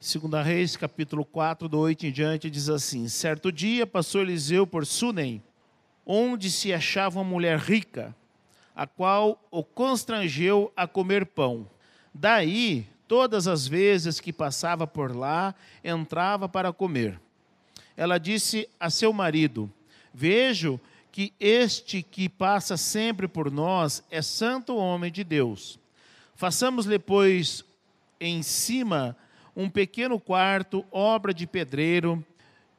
[0.00, 4.86] Segunda Reis, capítulo 4, do 8 em diante, diz assim: Certo dia passou Eliseu por
[4.86, 5.42] Sunem,
[6.06, 8.14] onde se achava uma mulher rica,
[8.76, 11.68] a qual o constrangeu a comer pão.
[12.14, 17.20] Daí, todas as vezes que passava por lá, entrava para comer.
[17.96, 19.68] Ela disse a seu marido:
[20.14, 20.78] Vejo
[21.10, 25.76] que este que passa sempre por nós é santo homem de Deus.
[26.36, 27.64] Façamos-lhe, pois,
[28.20, 29.16] em cima
[29.58, 32.24] um pequeno quarto, obra de pedreiro,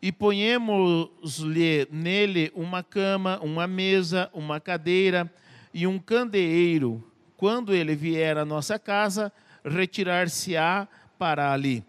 [0.01, 5.29] e ponhemos-lhe nele uma cama, uma mesa, uma cadeira
[5.73, 7.03] e um candeeiro.
[7.35, 9.29] Quando ele vier à nossa casa,
[9.65, 10.87] retirar-se-á
[11.17, 11.83] para ali.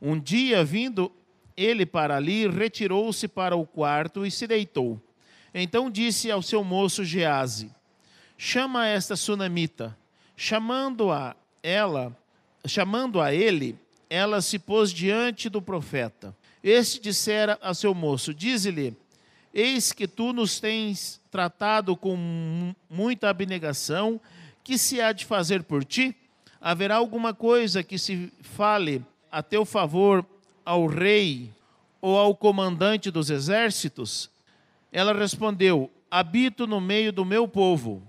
[0.00, 1.12] Um dia, vindo
[1.56, 5.00] ele para ali, retirou-se para o quarto e se deitou.
[5.54, 7.70] Então disse ao seu moço Gease:
[8.36, 9.96] Chama esta sunamita.
[10.36, 12.16] Chamando-a ela,
[12.66, 13.78] chamando a ele,
[14.12, 16.36] ela se pôs diante do profeta.
[16.62, 18.94] Este dissera a seu moço: Dize-lhe:
[19.54, 24.20] Eis que tu nos tens tratado com muita abnegação,
[24.62, 26.14] que se há de fazer por ti?
[26.60, 30.26] Haverá alguma coisa que se fale a teu favor
[30.62, 31.50] ao rei
[31.98, 34.30] ou ao comandante dos exércitos?
[34.92, 38.02] Ela respondeu: Habito no meio do meu povo.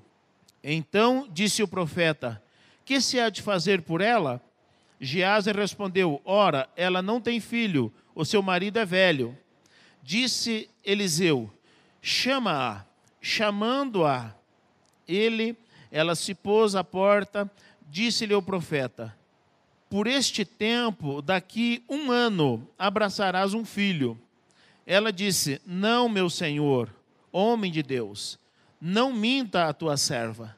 [0.62, 2.44] Então disse o profeta:
[2.84, 4.42] Que se há de fazer por ela?
[5.04, 9.38] Gease respondeu: Ora, ela não tem filho, o seu marido é velho.
[10.02, 11.52] Disse Eliseu:
[12.02, 12.86] Chama-a.
[13.26, 14.36] Chamando-a,
[15.08, 15.56] ele,
[15.90, 17.50] ela se pôs à porta,
[17.90, 19.16] disse-lhe o profeta:
[19.90, 24.20] Por este tempo, daqui um ano, abraçarás um filho.
[24.86, 26.94] Ela disse: Não, meu senhor,
[27.32, 28.38] homem de Deus,
[28.80, 30.54] não minta a tua serva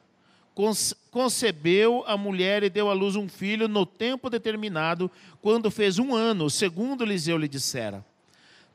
[1.10, 5.10] concebeu a mulher e deu à luz um filho no tempo determinado,
[5.42, 8.02] quando fez um ano, segundo Eliseu lhe dissera.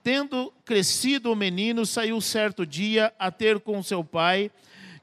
[0.03, 4.51] Tendo crescido o menino, saiu certo dia a ter com seu pai,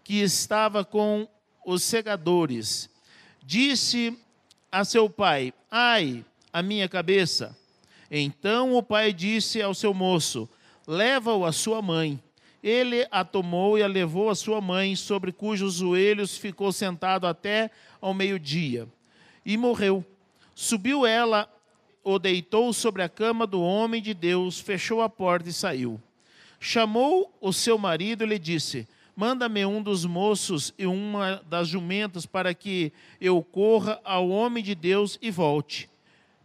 [0.04, 1.28] que estava com
[1.66, 2.88] os segadores.
[3.42, 4.16] Disse
[4.70, 7.56] a seu pai: Ai, a minha cabeça.
[8.10, 10.48] Então o pai disse ao seu moço:
[10.86, 12.20] Leva-o à sua mãe.
[12.62, 17.70] Ele a tomou e a levou à sua mãe, sobre cujos joelhos ficou sentado até
[18.00, 18.88] ao meio-dia,
[19.44, 20.04] e morreu.
[20.54, 21.48] Subiu ela,
[22.02, 26.00] o deitou sobre a cama do homem de Deus, fechou a porta e saiu.
[26.58, 32.26] Chamou o seu marido e lhe disse: Manda-me um dos moços e uma das jumentas
[32.26, 35.88] para que eu corra ao homem de Deus e volte.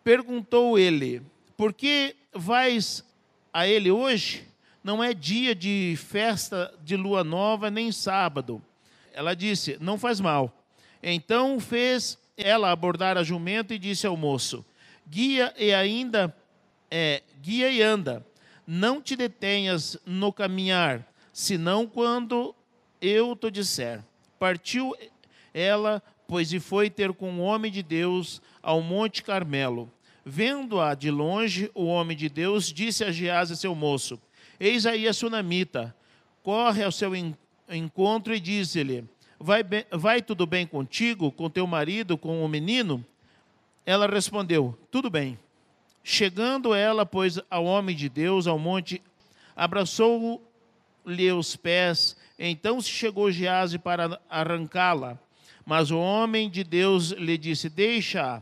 [0.03, 1.21] Perguntou ele:
[1.57, 3.03] Por que vais
[3.51, 4.52] a ele hoje?
[4.83, 8.61] Não é dia de festa de lua nova nem sábado.
[9.13, 10.53] Ela disse: Não faz mal.
[11.01, 14.65] Então fez ela abordar a jumenta e disse ao moço:
[15.07, 16.35] Guia e ainda
[16.91, 18.25] é, guia e anda.
[18.65, 22.55] Não te detenhas no caminhar, senão quando
[23.01, 24.01] eu te disser.
[24.39, 24.95] Partiu
[25.53, 29.91] ela, pois e foi ter com o homem de Deus ao Monte Carmelo.
[30.25, 34.19] Vendo-a de longe, o homem de Deus disse a Gease, seu moço:
[34.59, 35.95] Eis aí a sunamita,
[36.41, 37.11] corre ao seu
[37.69, 39.03] encontro e diz-lhe:
[39.43, 43.05] vai, vai tudo bem contigo, com teu marido, com o menino?
[43.85, 45.37] Ela respondeu: Tudo bem.
[46.03, 49.01] Chegando ela, pois, ao homem de Deus, ao monte,
[49.55, 52.15] abraçou-lhe os pés.
[52.39, 55.19] Então se chegou Gease para arrancá-la.
[55.65, 58.41] Mas o homem de Deus lhe disse: Deixa,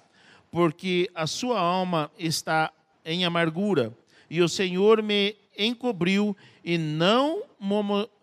[0.52, 2.72] porque a sua alma está
[3.04, 3.96] em amargura,
[4.30, 5.36] e o Senhor me
[5.66, 7.44] encobriu e não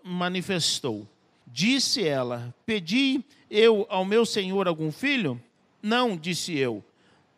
[0.02, 1.06] manifestou.
[1.46, 5.40] Disse ela: Pedi eu ao meu senhor algum filho?
[5.82, 6.84] Não, disse eu.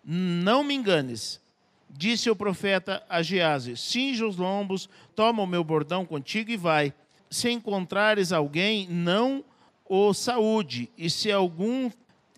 [0.05, 1.41] Não me enganes.
[1.89, 6.93] Disse o profeta a Gease: Cinge os lombos, toma o meu bordão contigo e vai.
[7.28, 9.44] Se encontrares alguém, não
[9.89, 11.91] o saúde, e se algum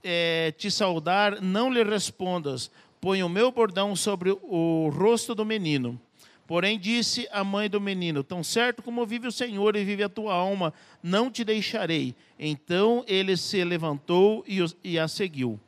[0.02, 2.70] é, te saudar, não lhe respondas.
[3.00, 6.00] Põe o meu bordão sobre o rosto do menino.
[6.46, 10.08] Porém, disse a mãe do menino: Tão certo como vive o Senhor e vive a
[10.08, 12.14] tua alma, não te deixarei.
[12.38, 14.44] Então ele se levantou
[14.84, 15.58] e, a seguiu.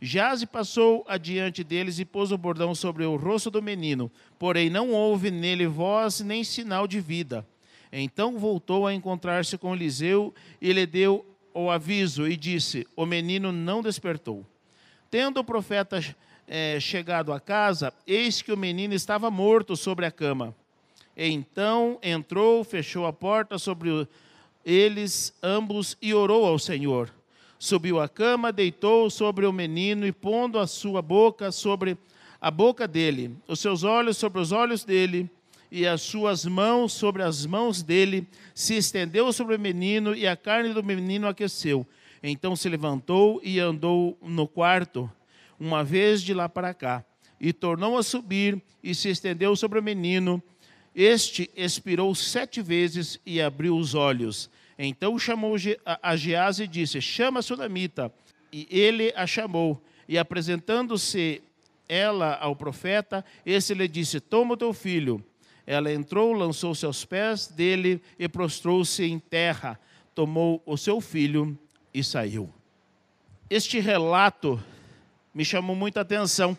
[0.00, 4.90] Jaze passou adiante deles e pôs o bordão sobre o rosto do menino, porém não
[4.90, 7.46] houve nele voz nem sinal de vida.
[7.92, 11.24] Então voltou a encontrar-se com Eliseu e lhe deu
[11.54, 14.44] o aviso e disse: O menino não despertou.
[15.10, 16.00] Tendo o profeta
[16.54, 20.54] é, chegado a casa, eis que o menino estava morto sobre a cama.
[21.16, 24.06] Então entrou, fechou a porta sobre
[24.62, 27.10] eles ambos e orou ao Senhor.
[27.58, 31.96] Subiu à cama, deitou sobre o menino e, pondo a sua boca sobre
[32.38, 35.30] a boca dele, os seus olhos sobre os olhos dele,
[35.70, 40.36] e as suas mãos sobre as mãos dele, se estendeu sobre o menino, e a
[40.36, 41.86] carne do menino aqueceu.
[42.22, 45.10] Então se levantou e andou no quarto,
[45.58, 47.04] uma vez de lá para cá,
[47.40, 50.42] e tornou a subir, e se estendeu sobre o menino.
[50.94, 54.50] Este expirou sete vezes e abriu os olhos.
[54.78, 55.54] Então chamou
[55.84, 58.12] a Geás e disse: Chama a Sunamita.
[58.52, 59.82] E ele a chamou.
[60.08, 61.42] E apresentando-se
[61.88, 65.24] ela ao profeta, esse lhe disse: Toma o teu filho.
[65.66, 69.78] Ela entrou, lançou-se aos pés dele e prostrou-se em terra.
[70.14, 71.58] Tomou o seu filho
[71.94, 72.52] e saiu.
[73.48, 74.62] Este relato
[75.34, 76.56] me chamou muita atenção.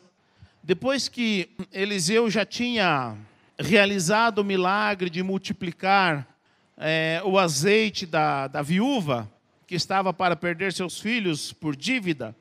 [0.61, 3.15] Depois que Eliseu já tinha
[3.57, 6.27] realizado o milagre de multiplicar
[6.77, 9.29] é, o azeite da, da viúva,
[9.67, 12.35] que estava para perder seus filhos por dívida,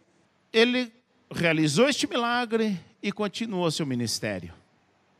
[0.52, 0.92] ele
[1.30, 4.54] realizou este milagre e continuou seu ministério.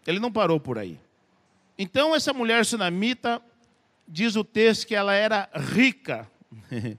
[0.07, 0.99] Ele não parou por aí.
[1.79, 3.41] Então, essa mulher sunamita,
[4.07, 6.29] diz o texto que ela era rica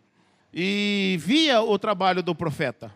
[0.54, 2.92] e via o trabalho do profeta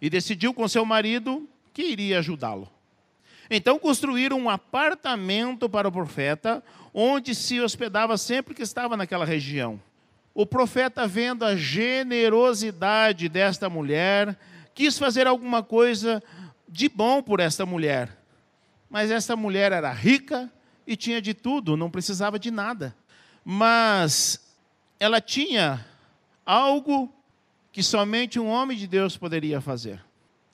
[0.00, 2.70] e decidiu com seu marido que iria ajudá-lo.
[3.50, 6.62] Então construíram um apartamento para o profeta,
[6.92, 9.80] onde se hospedava sempre que estava naquela região.
[10.34, 14.38] O profeta, vendo a generosidade desta mulher,
[14.74, 16.22] quis fazer alguma coisa
[16.68, 18.16] de bom por esta mulher.
[18.90, 20.50] Mas esta mulher era rica
[20.86, 22.94] e tinha de tudo, não precisava de nada.
[23.44, 24.54] Mas
[24.98, 25.86] ela tinha
[26.44, 27.12] algo
[27.76, 30.02] que somente um homem de Deus poderia fazer.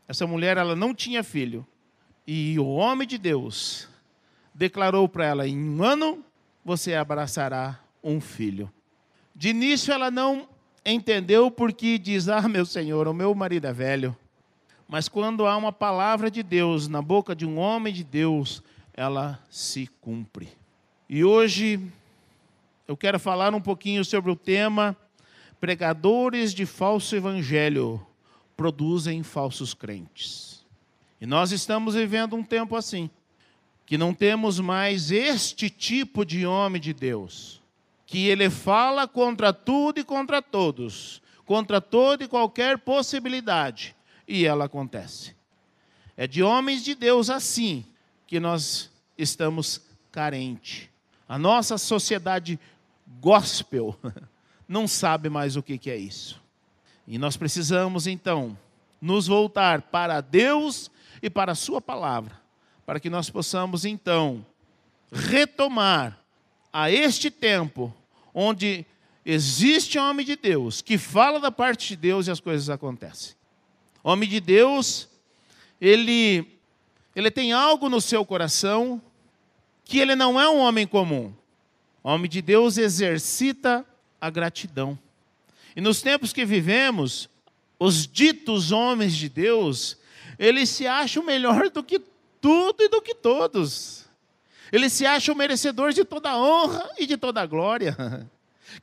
[0.08, 1.64] Essa mulher, ela não tinha filho,
[2.26, 3.88] e o homem de Deus
[4.52, 6.24] declarou para ela: em um ano
[6.64, 8.68] você abraçará um filho.
[9.36, 10.48] De início ela não
[10.84, 14.16] entendeu porque diz: Ah, meu Senhor, o meu marido é velho.
[14.88, 19.38] Mas quando há uma palavra de Deus na boca de um homem de Deus, ela
[19.48, 20.48] se cumpre.
[21.08, 21.78] E hoje
[22.88, 24.96] eu quero falar um pouquinho sobre o tema
[25.62, 28.04] pregadores de falso evangelho
[28.56, 30.66] produzem falsos crentes.
[31.20, 33.08] E nós estamos vivendo um tempo assim,
[33.86, 37.62] que não temos mais este tipo de homem de Deus,
[38.04, 43.94] que ele fala contra tudo e contra todos, contra toda e qualquer possibilidade,
[44.26, 45.32] e ela acontece.
[46.16, 47.86] É de homens de Deus assim
[48.26, 49.80] que nós estamos
[50.10, 50.88] carentes.
[51.28, 52.58] A nossa sociedade
[53.20, 53.96] gospel
[54.72, 56.40] não sabe mais o que é isso.
[57.06, 58.58] E nós precisamos então
[59.00, 60.90] nos voltar para Deus
[61.22, 62.40] e para a Sua palavra,
[62.86, 64.44] para que nós possamos então
[65.12, 66.18] retomar
[66.72, 67.94] a este tempo
[68.32, 68.86] onde
[69.26, 73.34] existe um homem de Deus que fala da parte de Deus e as coisas acontecem.
[74.02, 75.08] Homem de Deus,
[75.80, 76.58] ele
[77.14, 79.02] ele tem algo no seu coração
[79.84, 81.30] que ele não é um homem comum.
[82.02, 83.86] Homem de Deus exercita
[84.22, 84.96] a gratidão.
[85.74, 87.28] E nos tempos que vivemos,
[87.76, 89.98] os ditos homens de Deus,
[90.38, 92.00] eles se acham melhor do que
[92.40, 94.04] tudo e do que todos.
[94.70, 97.96] Eles se acham merecedores de toda honra e de toda glória.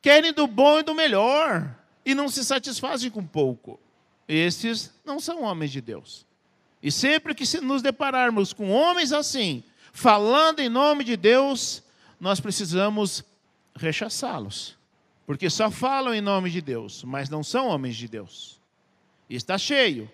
[0.02, 1.74] Querem do bom e do melhor
[2.06, 3.80] e não se satisfazem com pouco.
[4.28, 6.26] Esses não são homens de Deus.
[6.84, 9.64] E sempre que nos depararmos com homens assim,
[9.94, 11.82] falando em nome de Deus,
[12.20, 13.24] nós precisamos
[13.74, 14.79] rechaçá-los.
[15.30, 18.60] Porque só falam em nome de Deus, mas não são homens de Deus.
[19.30, 20.10] E está cheio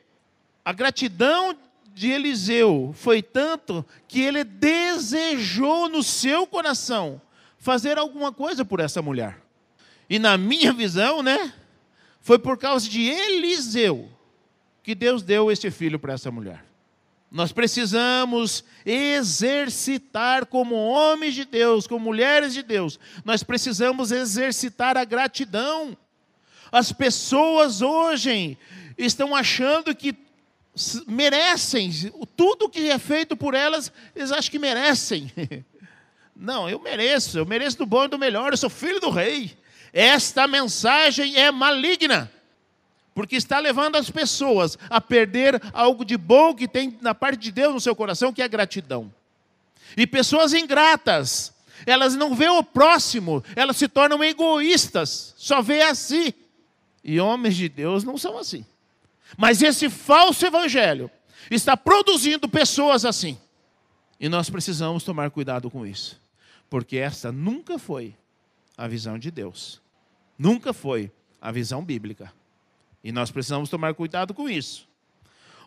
[0.66, 1.58] a gratidão
[1.94, 7.22] de Eliseu foi tanto que ele desejou no seu coração
[7.58, 9.42] fazer alguma coisa por essa mulher.
[10.10, 11.54] E na minha visão, né,
[12.20, 14.10] foi por causa de Eliseu
[14.84, 16.66] que Deus deu este filho para essa mulher.
[17.36, 25.04] Nós precisamos exercitar como homens de Deus, como mulheres de Deus, nós precisamos exercitar a
[25.04, 25.98] gratidão.
[26.72, 28.58] As pessoas hoje
[28.98, 30.16] estão achando que
[31.06, 31.92] merecem,
[32.38, 35.30] tudo que é feito por elas, eles acham que merecem.
[36.34, 39.58] Não, eu mereço, eu mereço do bom e do melhor, eu sou filho do rei.
[39.92, 42.32] Esta mensagem é maligna,
[43.16, 47.52] porque está levando as pessoas a perder algo de bom que tem na parte de
[47.52, 49.12] Deus no seu coração, que é gratidão.
[49.96, 51.54] E pessoas ingratas,
[51.86, 56.36] elas não veem o próximo, elas se tornam egoístas, só vê a si.
[57.02, 58.66] E homens de Deus não são assim.
[59.38, 61.10] Mas esse falso evangelho
[61.50, 63.38] está produzindo pessoas assim.
[64.20, 66.20] E nós precisamos tomar cuidado com isso.
[66.70, 68.14] Porque esta nunca foi
[68.78, 69.82] a visão de Deus.
[70.38, 72.34] Nunca foi a visão bíblica.
[73.06, 74.90] E nós precisamos tomar cuidado com isso.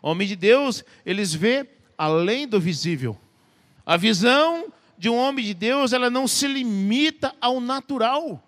[0.01, 3.17] Homem de Deus, eles vê além do visível.
[3.85, 4.65] A visão
[4.97, 8.43] de um homem de Deus, ela não se limita ao natural.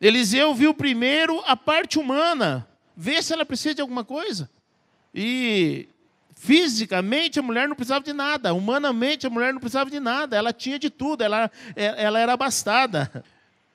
[0.00, 2.66] Eliseu viu primeiro a parte humana,
[2.96, 4.48] ver se ela precisa de alguma coisa.
[5.14, 5.86] E
[6.34, 10.50] fisicamente a mulher não precisava de nada, humanamente a mulher não precisava de nada, ela
[10.50, 13.22] tinha de tudo, ela, ela era abastada.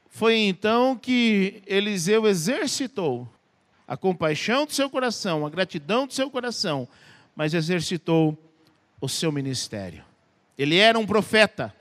[0.10, 3.30] Foi então que Eliseu exercitou
[3.90, 6.88] a compaixão do seu coração, a gratidão do seu coração,
[7.36, 8.38] mas exercitou
[9.02, 10.04] o seu ministério.
[10.56, 11.74] Ele era um profeta.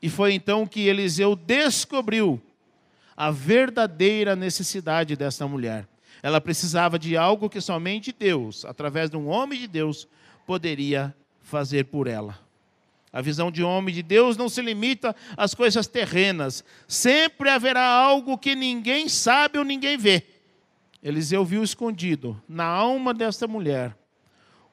[0.00, 2.40] E foi então que Eliseu descobriu
[3.14, 5.86] a verdadeira necessidade dessa mulher.
[6.22, 10.08] Ela precisava de algo que somente Deus, através de um homem de Deus,
[10.46, 12.40] poderia fazer por ela.
[13.12, 16.64] A visão de homem de Deus não se limita às coisas terrenas.
[16.88, 20.33] Sempre haverá algo que ninguém sabe ou ninguém vê.
[21.04, 23.94] Eliseu viu escondido na alma desta mulher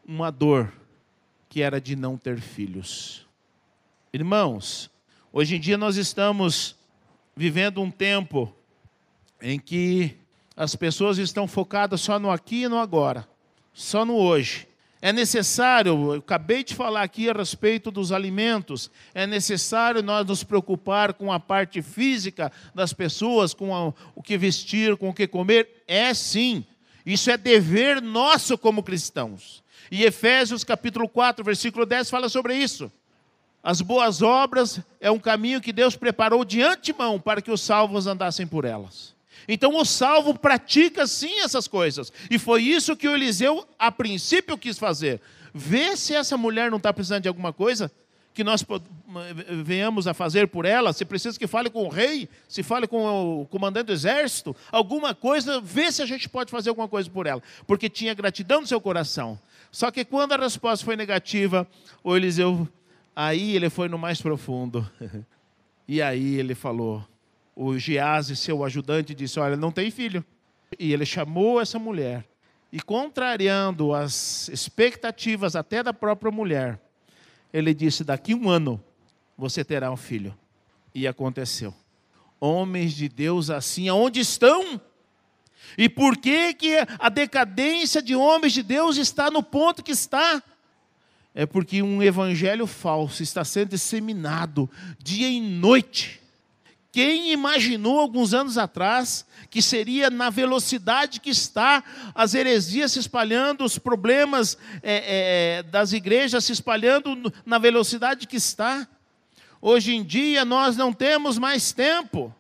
[0.06, 0.72] uma dor
[1.50, 3.28] que era de não ter filhos.
[4.14, 4.90] Irmãos,
[5.34, 6.78] hoje em dia nós estamos
[7.36, 8.56] vivendo um tempo
[9.42, 10.16] em que
[10.56, 13.28] as pessoas estão focadas só no aqui e no agora,
[13.74, 14.70] só no hoje.
[15.02, 20.44] É necessário, eu acabei de falar aqui a respeito dos alimentos, é necessário nós nos
[20.44, 25.26] preocupar com a parte física das pessoas, com a, o que vestir, com o que
[25.28, 25.84] comer?
[25.88, 26.64] É sim,
[27.04, 29.64] isso é dever nosso como cristãos.
[29.90, 32.92] E Efésios capítulo 4, versículo 10 fala sobre isso.
[33.64, 38.06] As boas obras é um caminho que Deus preparou de antemão para que os salvos
[38.06, 39.16] andassem por elas.
[39.48, 42.12] Então o salvo pratica sim essas coisas.
[42.30, 45.22] E foi isso que o Eliseu, a princípio, quis fazer.
[45.54, 47.92] Vê se essa mulher não está precisando de alguma coisa
[48.34, 48.66] que nós
[49.64, 50.94] venhamos a fazer por ela.
[50.94, 55.14] Se precisa que fale com o rei, se fale com o comandante do exército, alguma
[55.14, 57.42] coisa, vê se a gente pode fazer alguma coisa por ela.
[57.68, 59.38] Porque tinha gratidão no seu coração.
[59.72, 61.68] Só que quando a resposta foi negativa,
[62.04, 62.68] o Eliseu,
[63.16, 64.90] aí ele foi no mais profundo.
[65.88, 67.06] E aí ele falou:
[67.64, 70.26] o Gease, seu ajudante, disse: Olha, não tem filho.
[70.80, 72.26] E ele chamou essa mulher.
[72.72, 76.82] E contrariando as expectativas até da própria mulher,
[77.54, 78.84] ele disse: Daqui um ano
[79.38, 80.36] você terá um filho.
[80.94, 81.72] E aconteceu.
[82.40, 84.82] Homens de Deus assim, aonde estão?
[85.78, 90.42] E por que, que a decadência de homens de Deus está no ponto que está?
[91.36, 96.22] É porque um evangelho falso está sendo disseminado dia e noite
[96.92, 101.84] quem imaginou alguns anos atrás que seria na velocidade que está
[102.14, 108.36] as heresias se espalhando, os problemas é, é, das igrejas se espalhando na velocidade que
[108.36, 108.86] está?
[109.62, 112.34] Hoje em dia nós não temos mais tempo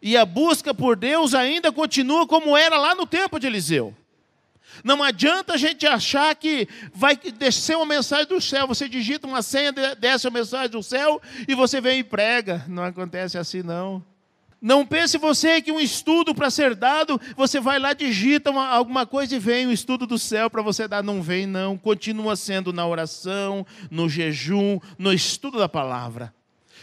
[0.00, 3.94] e a busca por Deus ainda continua como era lá no tempo de Eliseu.
[4.84, 9.42] Não adianta a gente achar que vai descer uma mensagem do céu, você digita uma
[9.42, 12.64] senha, desce a mensagem do céu e você vem e prega.
[12.68, 14.04] Não acontece assim, não.
[14.60, 19.06] Não pense você que um estudo para ser dado, você vai lá, digita uma, alguma
[19.06, 21.02] coisa e vem o um estudo do céu para você dar.
[21.02, 21.78] Não vem, não.
[21.78, 26.34] Continua sendo na oração, no jejum, no estudo da palavra.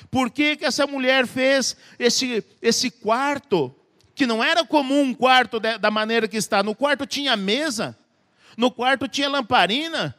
[0.10, 3.75] Por que, que essa mulher fez esse, esse quarto?
[4.16, 6.64] Que não era comum um quarto da maneira que está.
[6.64, 7.96] No quarto tinha mesa,
[8.56, 10.16] no quarto tinha lamparina,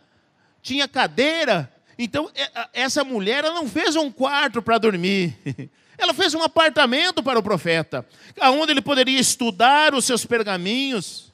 [0.62, 1.72] tinha cadeira.
[1.98, 2.30] Então,
[2.74, 5.36] essa mulher ela não fez um quarto para dormir.
[5.98, 8.06] Ela fez um apartamento para o profeta,
[8.42, 11.32] onde ele poderia estudar os seus pergaminhos,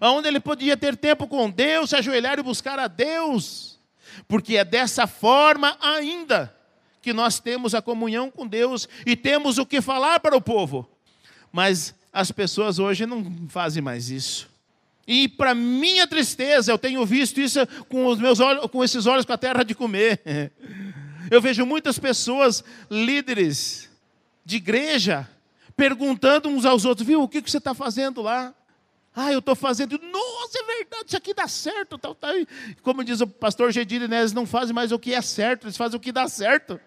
[0.00, 3.78] onde ele podia ter tempo com Deus, se ajoelhar e buscar a Deus.
[4.26, 6.52] Porque é dessa forma ainda
[7.00, 10.88] que nós temos a comunhão com Deus e temos o que falar para o povo.
[11.54, 14.50] Mas as pessoas hoje não fazem mais isso.
[15.06, 19.24] E para minha tristeza, eu tenho visto isso com os meus olhos, com esses olhos
[19.24, 20.20] com a terra de comer.
[21.30, 23.88] Eu vejo muitas pessoas, líderes
[24.44, 25.26] de igreja,
[25.74, 28.52] perguntando uns aos outros, viu, o que, você está fazendo lá?
[29.16, 29.98] Ah, eu estou fazendo.
[29.98, 31.96] Nossa, é verdade, isso aqui dá certo.
[31.96, 32.32] Tal, tal.
[32.82, 35.78] Como diz o pastor Gedilho, né, eles não fazem mais o que é certo, eles
[35.78, 36.78] fazem o que dá certo.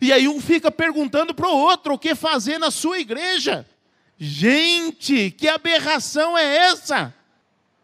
[0.00, 3.66] E aí um fica perguntando para o outro o que fazer na sua igreja.
[4.26, 7.14] Gente, que aberração é essa?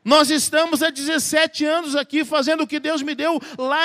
[0.02, 3.78] Nós estamos há 17 anos aqui fazendo o que Deus me deu lá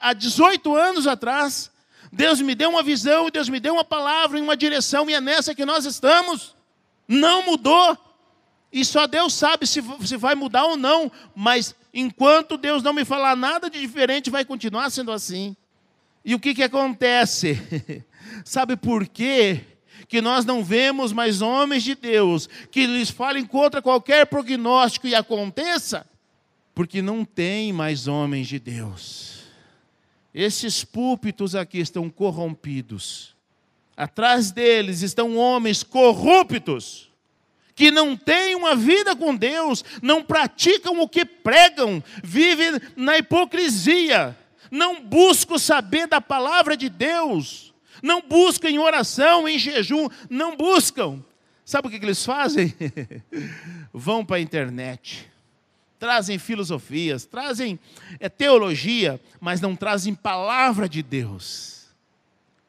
[0.00, 1.70] há 18 anos atrás.
[2.12, 5.20] Deus me deu uma visão, Deus me deu uma palavra em uma direção, e é
[5.20, 6.56] nessa que nós estamos.
[7.06, 7.96] Não mudou.
[8.72, 11.12] E só Deus sabe se, se vai mudar ou não.
[11.32, 15.56] Mas enquanto Deus não me falar nada de diferente, vai continuar sendo assim.
[16.24, 17.56] E o que, que acontece?
[18.44, 19.71] sabe por quê?
[20.12, 25.14] Que nós não vemos mais homens de Deus que lhes falem contra qualquer prognóstico e
[25.14, 26.06] aconteça,
[26.74, 29.44] porque não tem mais homens de Deus.
[30.34, 33.34] Esses púlpitos aqui estão corrompidos.
[33.96, 37.10] Atrás deles estão homens corruptos,
[37.74, 44.36] que não têm uma vida com Deus, não praticam o que pregam, vivem na hipocrisia,
[44.70, 47.71] não buscam saber da palavra de Deus,
[48.02, 51.22] não buscam em oração, em jejum, não buscam.
[51.64, 52.74] Sabe o que, eles fazem?
[53.94, 55.30] Vão para a internet,
[55.98, 57.78] trazem filosofias, trazem
[58.18, 61.86] é, teologia, mas não trazem palavra de Deus.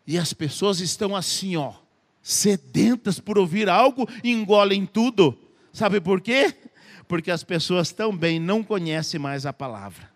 [0.06, 1.74] E as pessoas estão assim, ó,
[2.22, 5.38] sedentas por ouvir algo e engolem tudo.
[5.72, 6.54] Sabe por quê?
[7.08, 10.12] Porque as pessoas também não conhecem mais a palavra.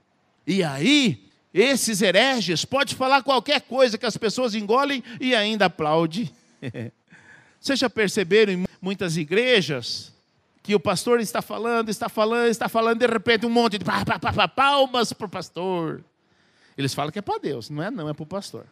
[0.46, 1.27] E aí,
[1.60, 6.32] esses hereges pode falar qualquer coisa que as pessoas engolem e ainda aplaude.
[7.60, 10.14] Vocês já perceberam em muitas igrejas
[10.62, 13.86] que o pastor está falando, está falando, está falando, de repente um monte de
[14.56, 16.04] palmas para o pastor.
[16.78, 18.66] Eles falam que é para Deus, não é não, é para o pastor.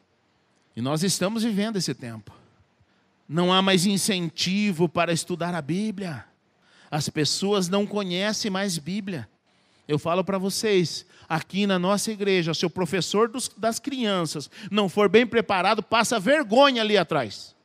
[0.75, 2.33] E nós estamos vivendo esse tempo.
[3.27, 6.25] Não há mais incentivo para estudar a Bíblia.
[6.91, 9.27] As pessoas não conhecem mais Bíblia.
[9.87, 14.89] Eu falo para vocês, aqui na nossa igreja, se o professor dos, das crianças não
[14.89, 17.55] for bem preparado, passa vergonha ali atrás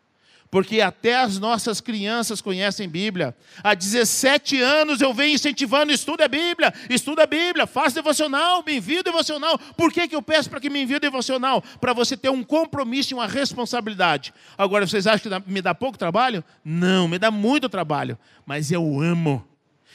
[0.51, 3.35] porque até as nossas crianças conhecem Bíblia.
[3.63, 8.77] Há 17 anos eu venho incentivando, estuda a Bíblia, estuda a Bíblia, faça devocional, me
[8.77, 9.59] envia devocional.
[9.77, 11.63] Por que, que eu peço para que me envie devocional?
[11.81, 14.35] Para você ter um compromisso e uma responsabilidade.
[14.59, 16.43] Agora, vocês acham que me dá pouco trabalho?
[16.65, 19.47] Não, me dá muito trabalho, mas eu amo.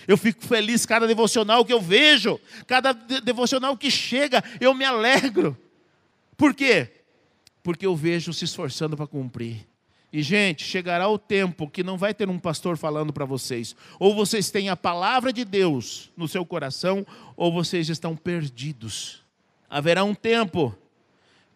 [0.07, 5.57] Eu fico feliz cada devocional que eu vejo, cada devocional que chega, eu me alegro.
[6.37, 6.89] Por quê?
[7.63, 9.65] Porque eu vejo se esforçando para cumprir.
[10.15, 13.75] E, gente, chegará o tempo que não vai ter um pastor falando para vocês.
[13.99, 19.21] Ou vocês têm a palavra de Deus no seu coração, ou vocês estão perdidos.
[19.69, 20.73] Haverá um tempo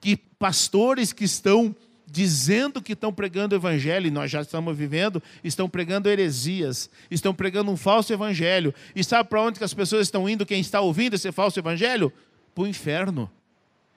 [0.01, 1.73] que pastores que estão
[2.09, 7.33] dizendo que estão pregando o evangelho, e nós já estamos vivendo, estão pregando heresias, estão
[7.33, 8.73] pregando um falso evangelho.
[8.95, 12.11] E sabe para onde que as pessoas estão indo, quem está ouvindo esse falso evangelho?
[12.55, 13.29] Para o inferno.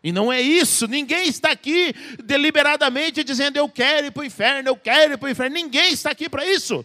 [0.04, 1.94] E não é isso, ninguém está aqui
[2.24, 5.54] deliberadamente dizendo eu quero ir para o inferno, eu quero ir para o inferno.
[5.54, 6.84] Ninguém está aqui para isso.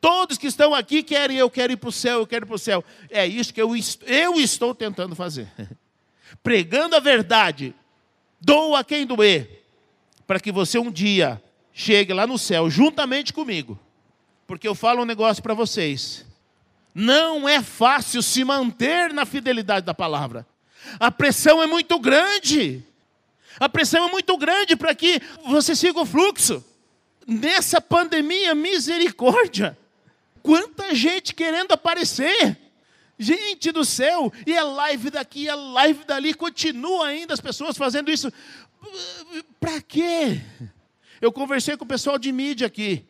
[0.00, 2.54] Todos que estão aqui querem, eu quero ir para o céu, eu quero ir para
[2.54, 2.84] o céu.
[3.10, 3.70] É isso que eu,
[4.06, 5.48] eu estou tentando fazer.
[6.42, 7.74] Pregando a verdade,
[8.40, 9.57] dou a quem doer,
[10.28, 13.78] para que você um dia chegue lá no céu juntamente comigo.
[14.46, 16.26] Porque eu falo um negócio para vocês.
[16.94, 20.46] Não é fácil se manter na fidelidade da palavra.
[21.00, 22.84] A pressão é muito grande.
[23.58, 26.62] A pressão é muito grande para que você siga o fluxo.
[27.26, 29.78] Nessa pandemia, misericórdia.
[30.42, 32.58] Quanta gente querendo aparecer.
[33.18, 38.12] Gente do céu, e é live daqui, é live dali, continua ainda as pessoas fazendo
[38.12, 38.32] isso.
[39.60, 40.40] Para quê?
[41.20, 43.04] Eu conversei com o pessoal de mídia aqui.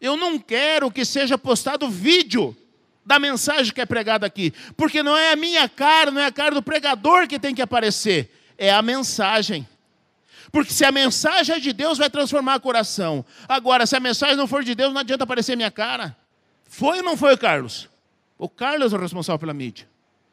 [0.00, 2.56] Eu não quero que seja postado vídeo
[3.04, 4.52] da mensagem que é pregada aqui.
[4.76, 7.62] Porque não é a minha cara, não é a cara do pregador que tem que
[7.62, 9.66] aparecer, é a mensagem.
[10.52, 13.24] Porque se a mensagem é de Deus, vai transformar o coração.
[13.48, 16.16] Agora, se a mensagem não for de Deus, não adianta aparecer minha cara.
[16.64, 17.88] Foi ou não foi, Carlos?
[18.38, 19.88] O Carlos é o responsável pela mídia.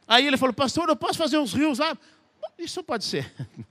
[0.08, 1.98] Aí ele falou, pastor, eu posso fazer uns rios lá?
[2.58, 3.34] Isso pode ser.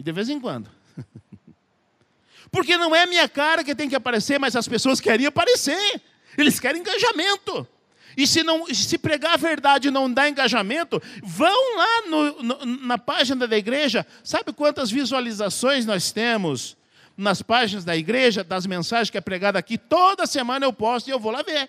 [0.00, 0.66] E de vez em quando.
[2.50, 6.00] Porque não é minha cara que tem que aparecer, mas as pessoas querem aparecer.
[6.38, 7.68] Eles querem engajamento.
[8.16, 12.96] E se, não, se pregar a verdade não dá engajamento, vão lá no, no, na
[12.96, 14.06] página da igreja.
[14.24, 16.78] Sabe quantas visualizações nós temos
[17.14, 19.76] nas páginas da igreja, das mensagens que é pregada aqui?
[19.76, 21.68] Toda semana eu posto e eu vou lá ver.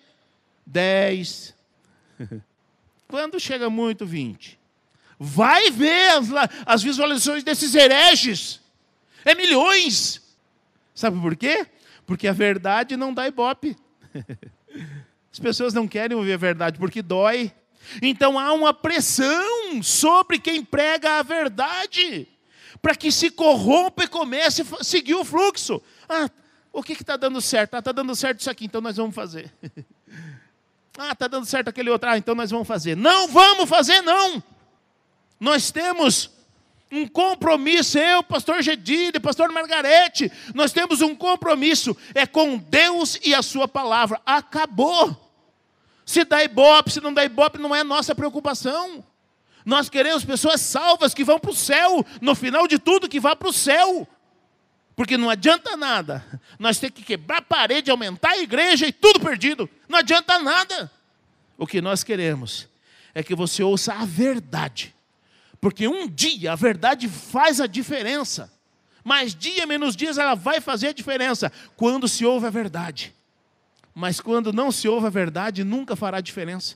[0.65, 1.53] Dez.
[3.09, 4.60] Quando chega muito, vinte.
[5.23, 6.27] Vai ver as,
[6.65, 8.59] as visualizações desses hereges.
[9.23, 10.19] É milhões.
[10.95, 11.67] Sabe por quê?
[12.07, 13.77] Porque a verdade não dá ibope.
[15.31, 17.53] As pessoas não querem ouvir a verdade porque dói.
[18.01, 22.27] Então há uma pressão sobre quem prega a verdade,
[22.81, 25.79] para que se corrompa e comece a seguir o fluxo.
[26.09, 26.31] Ah,
[26.73, 27.75] o que está dando certo?
[27.75, 29.53] Ah, está dando certo isso aqui, então nós vamos fazer.
[30.97, 32.97] ah, está dando certo aquele outro, ah, então nós vamos fazer.
[32.97, 34.43] Não vamos fazer, não.
[35.41, 36.29] Nós temos
[36.91, 43.33] um compromisso, eu, pastor Gedide, pastor Margarete, nós temos um compromisso, é com Deus e
[43.33, 44.21] a sua palavra.
[44.23, 45.33] Acabou.
[46.05, 49.03] Se dá ibope, se não dá ibope, não é nossa preocupação.
[49.65, 53.35] Nós queremos pessoas salvas que vão para o céu, no final de tudo, que vá
[53.35, 54.07] para o céu.
[54.95, 56.23] Porque não adianta nada.
[56.59, 59.67] Nós temos que quebrar a parede, aumentar a igreja e tudo perdido.
[59.89, 60.91] Não adianta nada.
[61.57, 62.67] O que nós queremos
[63.15, 64.93] é que você ouça a verdade
[65.61, 68.51] Porque um dia a verdade faz a diferença.
[69.03, 73.13] Mas dia menos dias ela vai fazer a diferença quando se ouve a verdade.
[73.93, 76.75] Mas quando não se ouve a verdade, nunca fará diferença.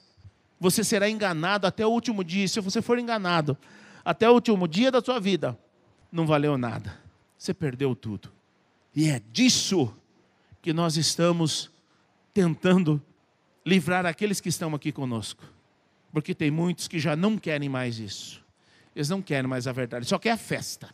[0.59, 2.47] Você será enganado até o último dia.
[2.47, 3.57] Se você for enganado
[4.03, 5.57] até o último dia da sua vida,
[6.11, 6.97] não valeu nada.
[7.37, 8.31] Você perdeu tudo.
[8.95, 9.93] E é disso
[10.61, 11.71] que nós estamos
[12.33, 13.01] tentando
[13.65, 15.43] livrar aqueles que estão aqui conosco.
[16.11, 18.44] Porque tem muitos que já não querem mais isso.
[18.95, 20.89] Eles não querem mais a verdade, só quer a festa.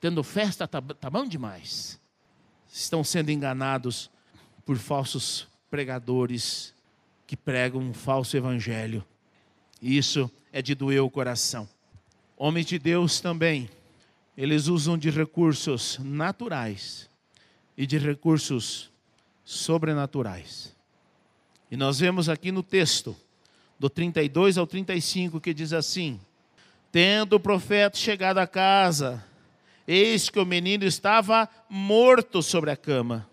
[0.00, 2.00] Tendo festa tá, tá bom demais.
[2.70, 4.10] Estão sendo enganados
[4.66, 6.74] por falsos pregadores
[7.26, 9.04] que pregam um falso evangelho.
[9.80, 11.68] Isso é de doer o coração.
[12.36, 13.70] Homens de Deus também,
[14.36, 17.08] eles usam de recursos naturais
[17.76, 18.90] e de recursos
[19.44, 20.74] sobrenaturais.
[21.70, 23.16] E nós vemos aqui no texto,
[23.78, 26.20] do 32 ao 35, que diz assim:
[26.92, 29.24] Tendo o profeta chegado à casa,
[29.88, 33.26] eis que o menino estava morto sobre a cama.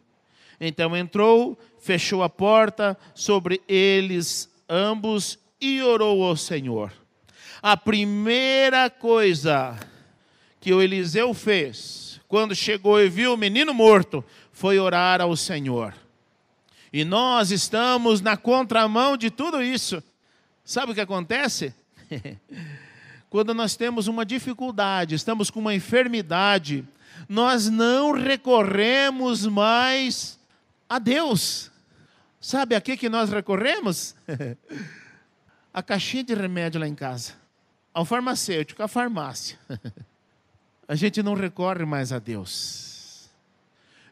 [0.61, 6.93] Então entrou, fechou a porta sobre eles ambos e orou ao Senhor.
[7.61, 9.77] A primeira coisa
[10.61, 15.93] que o Eliseu fez, quando chegou e viu o menino morto, foi orar ao Senhor.
[16.93, 20.01] E nós estamos na contramão de tudo isso.
[20.63, 21.73] Sabe o que acontece?
[23.29, 26.83] quando nós temos uma dificuldade, estamos com uma enfermidade,
[27.27, 30.39] nós não recorremos mais
[30.87, 31.69] a Deus.
[32.41, 34.15] Sabe a que, que nós recorremos?
[35.73, 37.33] a caixinha de remédio lá em casa,
[37.93, 39.59] ao farmacêutico, à farmácia.
[40.87, 43.29] a gente não recorre mais a Deus.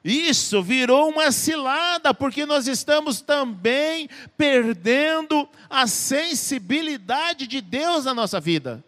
[0.03, 8.39] Isso virou uma cilada, porque nós estamos também perdendo a sensibilidade de Deus na nossa
[8.39, 8.83] vida.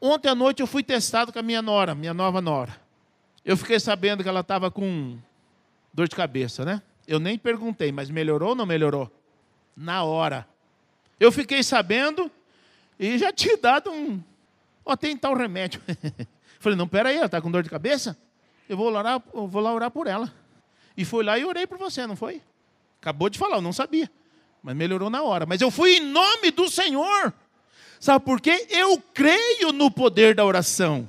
[0.00, 2.80] Ontem à noite eu fui testado com a minha nora, minha nova nora.
[3.44, 5.16] Eu fiquei sabendo que ela estava com
[5.92, 6.82] dor de cabeça, né?
[7.06, 9.10] Eu nem perguntei, mas melhorou ou não melhorou?
[9.76, 10.46] Na hora.
[11.18, 12.30] Eu fiquei sabendo
[12.98, 14.22] e já tinha dado um.
[14.84, 15.80] Ó, tem tal remédio.
[16.58, 18.16] Falei, não, peraí, ela está com dor de cabeça?
[18.68, 20.32] Eu vou orar, eu vou lá orar por ela.
[20.96, 22.42] E fui lá e orei por você, não foi?
[23.00, 24.10] Acabou de falar, eu não sabia.
[24.62, 25.46] Mas melhorou na hora.
[25.46, 27.32] Mas eu fui em nome do Senhor.
[28.00, 28.66] Sabe por quê?
[28.70, 31.08] Eu creio no poder da oração.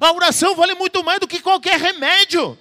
[0.00, 2.58] A oração vale muito mais do que qualquer remédio.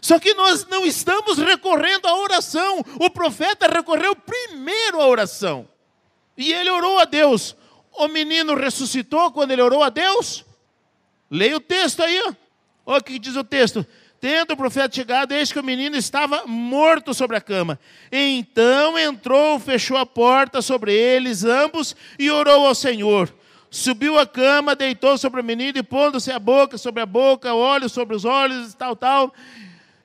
[0.00, 2.84] Só que nós não estamos recorrendo à oração.
[3.00, 5.68] O profeta recorreu primeiro à oração.
[6.36, 7.56] E ele orou a Deus.
[7.92, 10.44] O menino ressuscitou quando ele orou a Deus?
[11.30, 12.20] Leia o texto aí.
[12.84, 13.86] Olha o que diz o texto.
[14.24, 17.78] Tendo o profeta chegado, eis que o menino estava morto sobre a cama.
[18.10, 23.30] Então entrou, fechou a porta sobre eles ambos e orou ao Senhor.
[23.70, 27.92] Subiu a cama, deitou sobre o menino e pondo-se a boca sobre a boca, olhos
[27.92, 29.34] sobre os olhos, tal, tal.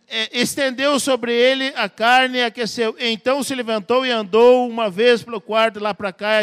[0.05, 2.97] É, estendeu sobre ele a carne e aqueceu.
[2.99, 6.39] Então se levantou e andou uma vez pelo quarto, lá para cá,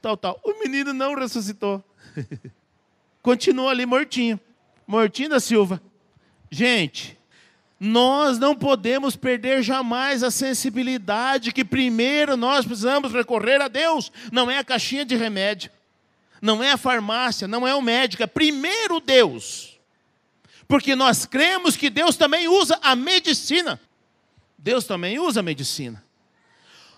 [0.00, 0.40] tal, tal.
[0.44, 1.82] O menino não ressuscitou.
[3.20, 4.38] Continuou ali mortinho.
[4.86, 5.82] Mortinho da Silva.
[6.50, 7.15] Gente,
[7.78, 14.10] nós não podemos perder jamais a sensibilidade que primeiro nós precisamos recorrer a Deus.
[14.32, 15.70] Não é a caixinha de remédio,
[16.40, 19.78] não é a farmácia, não é o médico, é primeiro Deus.
[20.66, 23.78] Porque nós cremos que Deus também usa a medicina.
[24.56, 26.02] Deus também usa a medicina.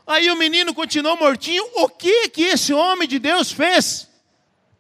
[0.07, 1.63] Aí o menino continuou mortinho.
[1.75, 4.09] O que que esse homem de Deus fez?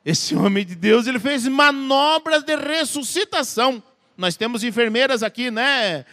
[0.04, 3.82] Esse homem de Deus, ele fez manobras de ressuscitação.
[4.18, 6.04] Nós temos enfermeiras aqui, né,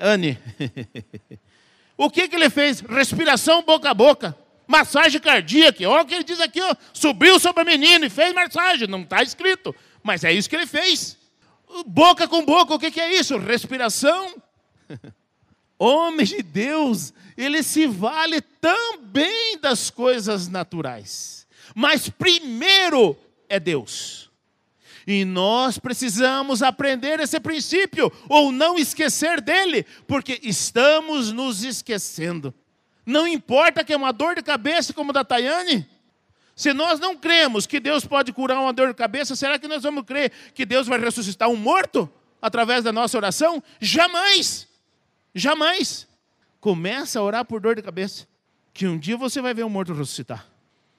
[0.00, 0.36] Anne?
[1.96, 2.80] o que, que ele fez?
[2.80, 4.36] Respiração boca a boca.
[4.66, 5.88] Massagem cardíaca.
[5.88, 6.74] Olha o que ele diz aqui, ó.
[6.92, 8.88] Subiu sobre o menino e fez massagem.
[8.88, 9.72] Não está escrito.
[10.02, 11.16] Mas é isso que ele fez.
[11.86, 13.38] Boca com boca, o que, que é isso?
[13.38, 14.34] Respiração.
[15.78, 21.46] Homem de Deus, ele se vale também das coisas naturais.
[21.76, 23.16] Mas primeiro
[23.48, 24.25] é Deus.
[25.06, 32.52] E nós precisamos aprender esse princípio, ou não esquecer dele, porque estamos nos esquecendo.
[33.04, 35.86] Não importa que é uma dor de cabeça como da Tayane,
[36.56, 39.82] se nós não cremos que Deus pode curar uma dor de cabeça, será que nós
[39.82, 43.62] vamos crer que Deus vai ressuscitar um morto através da nossa oração?
[43.78, 44.66] Jamais!
[45.34, 46.08] Jamais!
[46.58, 48.26] Comece a orar por dor de cabeça,
[48.72, 50.46] que um dia você vai ver um morto ressuscitar.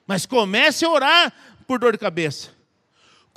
[0.06, 1.32] Mas comece a orar
[1.66, 2.50] por dor de cabeça.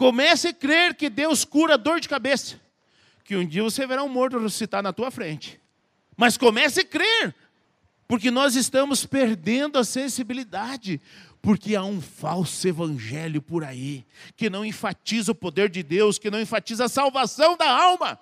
[0.02, 2.60] Comece a crer que Deus cura dor de cabeça.
[3.24, 5.62] Que um dia você verá um morto ressuscitar na tua frente.
[6.18, 7.36] Mas comece a crer.
[8.08, 11.00] Porque nós estamos perdendo a sensibilidade.
[11.40, 14.04] Porque há um falso evangelho por aí,
[14.36, 18.18] que não enfatiza o poder de Deus, que não enfatiza a salvação da alma.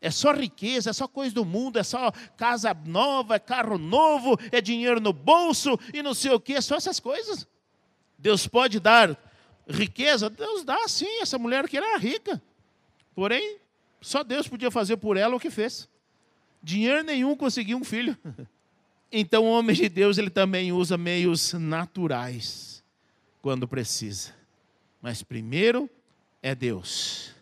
[0.00, 4.38] É só riqueza, é só coisa do mundo, é só casa nova, é carro novo,
[4.52, 7.44] é dinheiro no bolso e não sei o que, é só essas coisas.
[8.16, 9.18] Deus pode dar
[9.68, 10.30] riqueza?
[10.30, 12.40] Deus dá sim, essa mulher que era rica.
[13.14, 13.58] Porém,
[14.00, 15.88] só Deus podia fazer por ela o que fez.
[16.62, 18.16] Dinheiro nenhum conseguiu um filho.
[19.10, 22.84] Então o homem de Deus ele também usa meios naturais
[23.40, 24.34] quando precisa.
[25.00, 25.88] Mas primeiro
[26.42, 27.34] é Deus.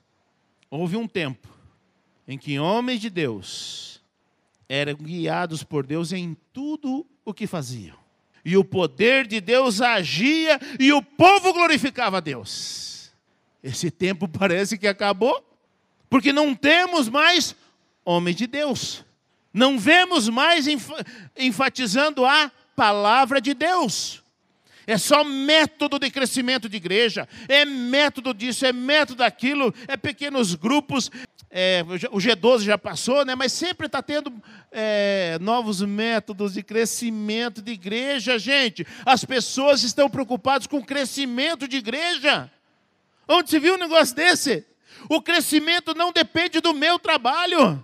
[0.71, 1.49] Houve um tempo
[2.29, 4.01] em que homens de Deus
[4.69, 7.99] eram guiados por Deus em tudo o que faziam.
[8.47, 13.13] E o poder de Deus agia e o povo glorificava a Deus.
[13.63, 15.45] Esse tempo parece que acabou,
[16.09, 17.55] porque não temos mais
[18.05, 19.05] homens de Deus
[19.57, 20.67] não vemos mais
[21.35, 24.23] enfatizando a palavra de Deus.
[24.87, 30.55] É só método de crescimento de igreja, é método disso, é método daquilo, é pequenos
[30.55, 31.11] grupos.
[31.59, 33.35] É, o G12 já passou, né?
[33.35, 34.31] mas sempre está tendo
[34.71, 38.87] é, novos métodos de crescimento de igreja, gente.
[39.07, 42.53] As pessoas estão preocupadas com o crescimento de igreja.
[43.27, 44.67] Onde se viu um negócio desse?
[45.09, 47.83] O crescimento não depende do meu trabalho.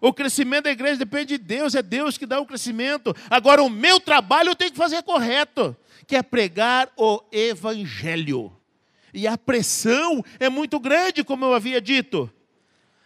[0.00, 3.14] O crescimento da igreja depende de Deus, é Deus que dá o crescimento.
[3.30, 8.52] Agora, o meu trabalho eu tenho que fazer correto, que é pregar o Evangelho.
[9.14, 12.28] E a pressão é muito grande, como eu havia dito.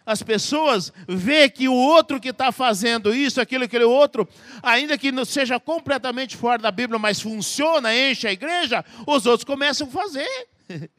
[0.05, 4.27] As pessoas vê que o outro que está fazendo isso, aquilo, aquele outro,
[4.61, 9.45] ainda que não seja completamente fora da Bíblia, mas funciona, enche a igreja, os outros
[9.45, 10.47] começam a fazer.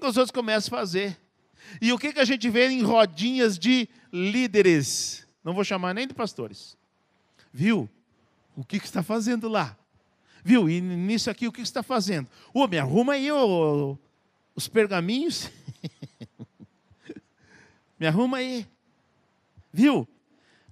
[0.00, 1.16] Os outros começam a fazer.
[1.80, 5.24] E o que, que a gente vê em rodinhas de líderes?
[5.44, 6.76] Não vou chamar nem de pastores.
[7.52, 7.88] Viu?
[8.56, 9.76] O que, que está fazendo lá?
[10.44, 10.68] Viu?
[10.68, 12.28] E nisso aqui, o que, que está fazendo?
[12.52, 13.28] Ô, me arruma aí
[14.54, 15.48] os pergaminhos.
[18.02, 18.66] me arruma aí.
[19.72, 20.08] Viu?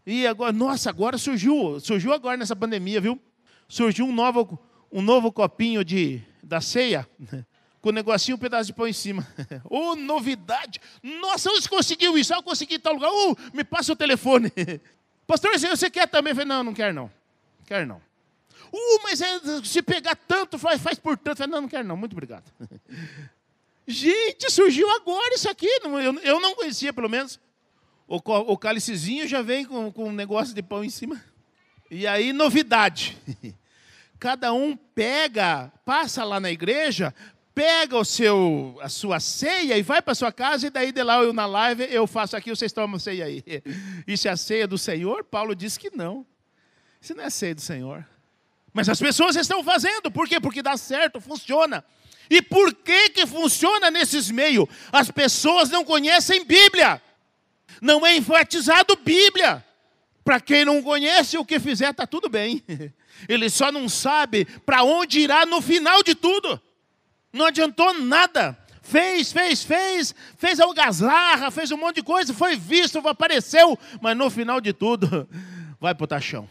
[0.04, 3.20] E agora, nossa, agora surgiu, surgiu agora nessa pandemia, viu?
[3.68, 4.58] Surgiu um novo,
[4.90, 7.08] um novo copinho de, da ceia
[7.80, 9.24] com o negocinho, um pedaço de pão em cima.
[9.70, 10.80] oh, novidade!
[11.00, 12.34] Nossa, onde conseguiu isso?
[12.34, 13.10] Ah, eu consegui em tal lugar.
[13.12, 14.52] Oh, me passa o telefone.
[15.24, 16.32] Pastor, você quer também?
[16.32, 17.08] Eu falei, não, não quero não.
[17.64, 18.02] Quero não.
[18.72, 21.34] Uh, mas é, se pegar tanto, faz, faz por tanto.
[21.34, 21.96] Eu falei, não, não quero não.
[21.96, 22.50] Muito obrigado.
[23.86, 25.68] Gente, surgiu agora isso aqui.
[25.82, 27.40] Eu, eu não conhecia, pelo menos.
[28.06, 31.22] O, o cálicezinho já vem com, com um negócio de pão em cima.
[31.90, 33.16] E aí, novidade.
[34.18, 37.14] Cada um pega, passa lá na igreja,
[37.54, 41.22] pega o seu, a sua ceia e vai para sua casa, e daí de lá
[41.22, 43.42] eu na live, eu faço aqui, vocês tomam ceia aí.
[44.06, 45.24] Isso é a ceia do Senhor?
[45.24, 46.26] Paulo diz que não.
[47.00, 48.06] Isso não é a ceia do Senhor.
[48.72, 50.38] Mas as pessoas estão fazendo, por quê?
[50.38, 51.84] Porque dá certo, funciona.
[52.30, 54.68] E por que que funciona nesses meios?
[54.92, 57.02] As pessoas não conhecem Bíblia.
[57.82, 59.64] Não é enfatizado Bíblia.
[60.22, 62.62] Para quem não conhece, o que fizer está tudo bem.
[63.28, 66.60] Ele só não sabe para onde irá no final de tudo.
[67.32, 68.56] Não adiantou nada.
[68.80, 74.30] Fez, fez, fez, fez algazarra, fez um monte de coisa, foi visto, apareceu, mas no
[74.30, 75.28] final de tudo,
[75.78, 76.48] vai para o taxão.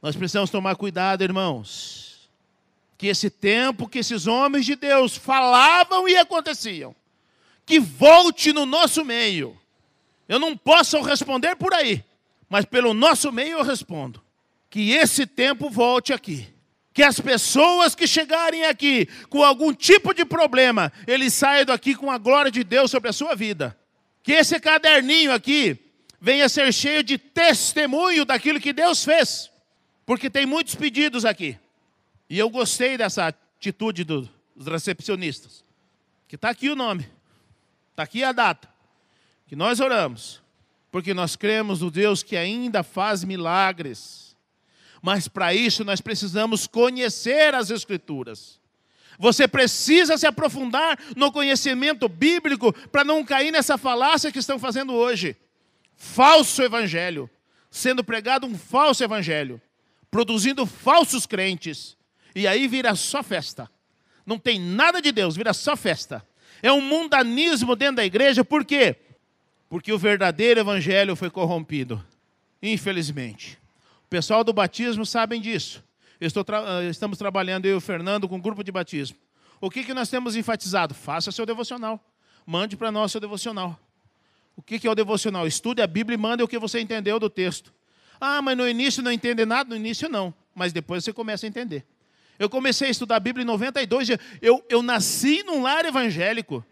[0.00, 2.07] Nós precisamos tomar cuidado, irmãos,
[2.98, 6.94] que esse tempo que esses homens de Deus falavam e aconteciam,
[7.64, 9.56] que volte no nosso meio.
[10.28, 12.04] Eu não posso responder por aí,
[12.50, 14.22] mas pelo nosso meio eu respondo.
[14.68, 16.52] Que esse tempo volte aqui
[16.98, 22.10] que as pessoas que chegarem aqui com algum tipo de problema, eles saiam daqui com
[22.10, 23.78] a glória de Deus sobre a sua vida.
[24.20, 25.78] Que esse caderninho aqui
[26.20, 29.48] venha ser cheio de testemunho daquilo que Deus fez.
[30.04, 31.56] Porque tem muitos pedidos aqui.
[32.28, 34.28] E eu gostei dessa atitude dos
[34.66, 35.64] recepcionistas.
[36.26, 37.08] Que está aqui o nome.
[37.90, 38.68] Está aqui a data.
[39.46, 40.42] Que nós oramos.
[40.90, 44.28] Porque nós cremos no Deus que ainda faz milagres
[45.02, 48.58] mas para isso nós precisamos conhecer as Escrituras.
[49.18, 54.92] Você precisa se aprofundar no conhecimento bíblico para não cair nessa falácia que estão fazendo
[54.92, 55.36] hoje.
[55.96, 57.28] Falso evangelho,
[57.68, 59.60] sendo pregado um falso evangelho,
[60.08, 61.96] produzindo falsos crentes.
[62.38, 63.68] E aí vira só festa.
[64.24, 66.24] Não tem nada de Deus, vira só festa.
[66.62, 68.96] É um mundanismo dentro da igreja, por quê?
[69.68, 72.04] Porque o verdadeiro evangelho foi corrompido.
[72.62, 73.58] Infelizmente.
[74.04, 75.82] O pessoal do batismo sabem disso.
[76.46, 79.16] Tra eh, estamos trabalhando, eu e o Fernando, com um grupo de batismo.
[79.60, 80.94] O que, que nós temos enfatizado?
[80.94, 82.00] Faça seu devocional.
[82.46, 83.78] Mande para nós seu devocional.
[84.56, 85.46] O que, que é o devocional?
[85.46, 87.72] Estude a Bíblia e mande o que você entendeu do texto.
[88.20, 89.70] Ah, mas no início não entende nada?
[89.70, 90.32] No início não.
[90.54, 91.84] Mas depois você começa a entender.
[92.38, 94.10] Eu comecei a estudar a Bíblia em 92.
[94.40, 96.64] Eu, eu nasci num lar evangélico.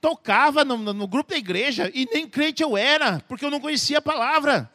[0.00, 3.98] Tocava no, no grupo da igreja e nem crente eu era, porque eu não conhecia
[3.98, 4.70] a palavra.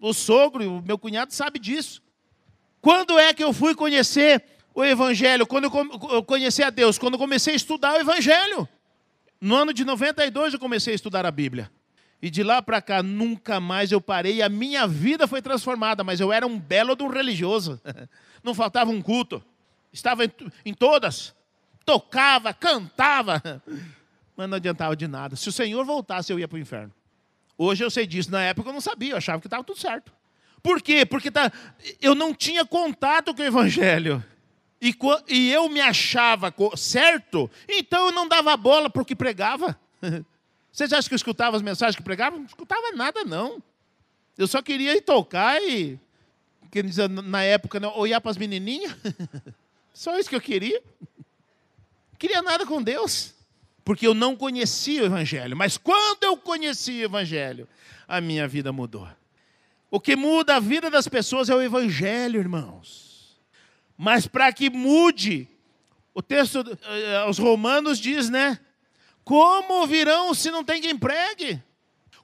[0.00, 2.02] O sogro o meu cunhado sabe disso.
[2.80, 4.44] Quando é que eu fui conhecer
[4.74, 5.46] o Evangelho?
[5.46, 5.70] Quando
[6.10, 6.98] eu conheci a Deus?
[6.98, 8.68] Quando eu comecei a estudar o Evangelho.
[9.40, 11.70] No ano de 92 eu comecei a estudar a Bíblia.
[12.20, 14.42] E de lá para cá nunca mais eu parei.
[14.42, 17.80] A minha vida foi transformada, mas eu era um belo de um religioso.
[18.42, 19.42] Não faltava um culto.
[19.96, 20.30] Estava em,
[20.64, 21.34] em todas.
[21.84, 23.42] Tocava, cantava.
[24.36, 25.36] Mas não adiantava de nada.
[25.36, 26.92] Se o Senhor voltasse, eu ia para o inferno.
[27.56, 28.30] Hoje eu sei disso.
[28.30, 30.12] Na época eu não sabia, eu achava que estava tudo certo.
[30.62, 31.06] Por quê?
[31.06, 31.50] Porque tá,
[32.00, 34.22] eu não tinha contato com o Evangelho.
[34.80, 34.94] E,
[35.28, 39.78] e eu me achava certo, então eu não dava bola para o que pregava.
[40.70, 42.40] Vocês acham que eu escutava as mensagens que pregavam?
[42.40, 43.62] Não escutava nada, não.
[44.36, 45.98] Eu só queria ir tocar e,
[47.24, 48.94] na época, né, olhar para as menininhas.
[49.96, 50.82] Só isso que eu queria.
[51.16, 53.34] Não queria nada com Deus.
[53.82, 55.56] Porque eu não conhecia o Evangelho.
[55.56, 57.66] Mas quando eu conheci o Evangelho,
[58.06, 59.08] a minha vida mudou.
[59.90, 63.40] O que muda a vida das pessoas é o Evangelho, irmãos.
[63.96, 65.48] Mas para que mude,
[66.12, 68.60] o texto eh, aos Romanos diz, né?
[69.24, 71.62] Como virão se não tem quem pregue?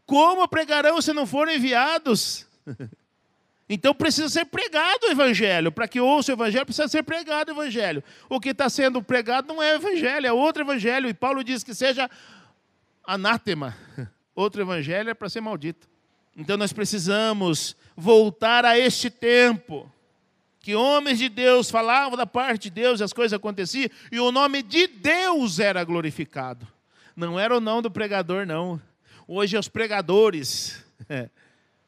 [0.04, 2.46] Como pregarão se não forem enviados?
[3.74, 5.72] Então precisa ser pregado o evangelho.
[5.72, 8.04] Para que ouça o evangelho, precisa ser pregado o evangelho.
[8.28, 11.08] O que está sendo pregado não é o evangelho, é outro evangelho.
[11.08, 12.10] E Paulo diz que seja
[13.02, 13.74] anátema.
[14.34, 15.88] Outro evangelho é para ser maldito.
[16.36, 19.90] Então nós precisamos voltar a este tempo
[20.60, 24.32] que homens de Deus falavam da parte de Deus e as coisas aconteciam e o
[24.32, 26.66] nome de Deus era glorificado.
[27.14, 28.80] Não era o não do pregador, não.
[29.26, 31.28] Hoje os pregadores, é,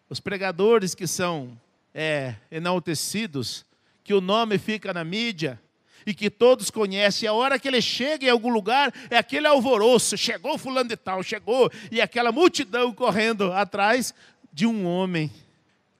[0.09, 1.59] os pregadores que são
[1.95, 3.65] é, enaltecidos,
[4.03, 5.61] que o nome fica na mídia
[6.05, 7.29] e que todos conhecem.
[7.29, 11.23] A hora que ele chega em algum lugar, é aquele alvoroço: chegou fulano de tal,
[11.23, 14.13] chegou, e aquela multidão correndo atrás
[14.53, 15.31] de um homem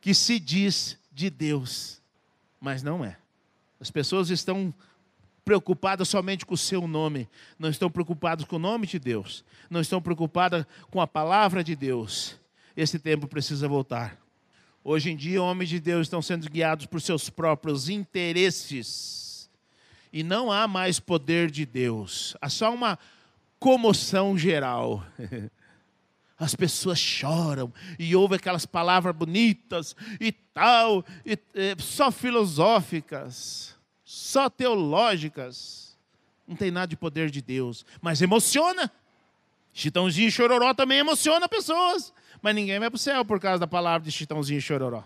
[0.01, 2.01] que se diz de Deus,
[2.61, 3.17] mas não é.
[3.81, 4.75] As pessoas estão
[5.45, 7.29] preocupadas somente com o seu nome,
[7.59, 11.77] não estão preocupadas com o nome de Deus, não estão preocupadas com a palavra de
[11.77, 12.37] Deus.
[12.77, 14.24] Esse tempo precisa voltar.
[14.87, 19.49] Hoje em dia, homens de Deus estão sendo guiados por seus próprios interesses.
[20.12, 22.37] E não há mais poder de Deus.
[22.38, 22.99] Há só uma
[23.59, 25.03] comoção geral.
[26.38, 34.51] as pessoas choram e ouvem aquelas palavras bonitas e tal, e, e, só filosóficas, só
[34.51, 35.97] teológicas.
[36.47, 38.92] Não tem nada de poder de Deus, mas emociona.
[39.73, 42.12] Chitãozinho e chororó também emociona pessoas,
[42.45, 45.03] mas ninguém vai para o céu por causa da palavra de Chitãozinho e chororó.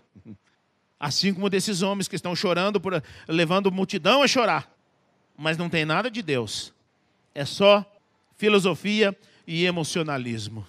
[0.98, 4.68] Assim como desses homens que estão chorando, por, levando multidão a chorar,
[5.36, 6.74] mas não tem nada de Deus,
[7.32, 7.86] é só
[8.36, 10.66] filosofia e emocionalismo.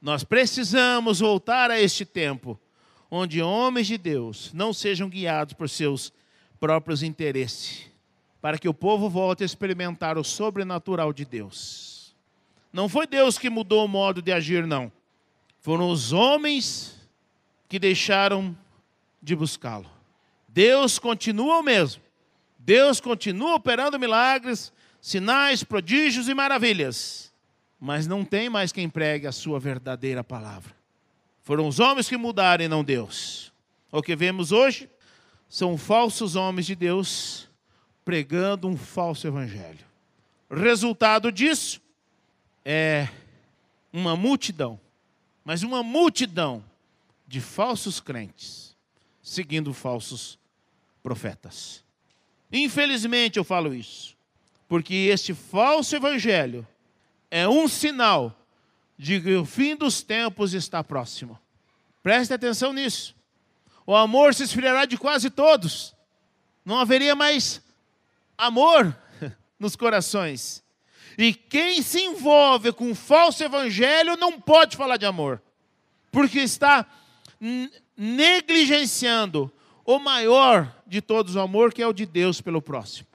[0.00, 2.56] Nós precisamos voltar a este tempo
[3.10, 6.12] onde homens de Deus não sejam guiados por seus
[6.60, 7.90] próprios interesses,
[8.40, 12.14] para que o povo volte a experimentar o sobrenatural de Deus.
[12.72, 14.92] Não foi Deus que mudou o modo de agir, não.
[15.62, 16.94] Foram os homens
[17.68, 18.54] que deixaram
[19.22, 19.90] de buscá-lo.
[20.46, 22.02] Deus continua o mesmo.
[22.58, 24.70] Deus continua operando milagres,
[25.00, 27.32] sinais, prodígios e maravilhas
[27.84, 30.72] mas não tem mais quem pregue a sua verdadeira palavra.
[31.42, 33.52] Foram os homens que mudaram e não Deus.
[33.90, 34.88] O que vemos hoje
[35.48, 37.50] são falsos homens de Deus
[38.04, 39.84] pregando um falso evangelho.
[40.48, 41.82] Resultado disso
[42.64, 43.08] é
[43.92, 44.78] uma multidão,
[45.44, 46.64] mas uma multidão
[47.26, 48.76] de falsos crentes
[49.22, 50.38] seguindo falsos
[51.02, 51.84] profetas.
[52.52, 54.16] Infelizmente eu falo isso,
[54.68, 56.66] porque este falso evangelho
[57.30, 58.36] é um sinal
[58.98, 61.38] de que o fim dos tempos está próximo.
[62.02, 63.14] Preste atenção nisso.
[63.86, 65.94] O amor se esfriará de quase todos.
[66.64, 67.62] Não haveria mais
[68.36, 68.96] amor
[69.58, 70.61] nos corações.
[71.16, 75.42] E quem se envolve com um falso evangelho não pode falar de amor,
[76.10, 76.86] porque está
[77.96, 79.52] negligenciando
[79.84, 83.08] o maior de todos o amor, que é o de Deus pelo próximo.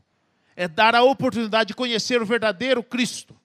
[0.56, 3.36] É dar a oportunidade de conhecer o verdadeiro Cristo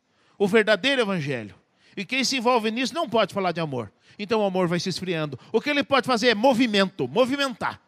[0.42, 1.54] o verdadeiro evangelho.
[1.96, 3.92] E quem se envolve nisso não pode falar de amor.
[4.18, 5.38] Então o amor vai se esfriando.
[5.52, 7.80] O que ele pode fazer é movimento, movimentar.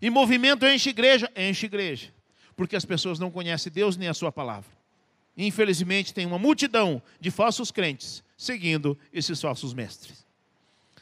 [0.00, 2.08] E movimento enche igreja, enche igreja.
[2.56, 4.70] Porque as pessoas não conhecem Deus nem a sua palavra.
[5.38, 10.26] Infelizmente tem uma multidão de falsos crentes seguindo esses falsos mestres.